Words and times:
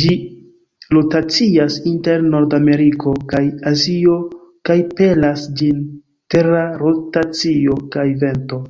Ĝi 0.00 0.10
rotacias 0.96 1.78
inter 1.92 2.22
Nord-Ameriko 2.34 3.14
kaj 3.34 3.42
Azio 3.72 4.16
kaj 4.70 4.78
pelas 5.02 5.44
ĝin 5.64 5.82
Tera 6.36 6.64
rotacio 6.86 7.78
kaj 7.98 8.08
vento. 8.24 8.64